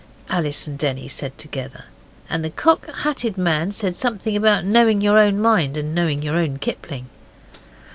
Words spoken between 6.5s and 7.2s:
Kipling.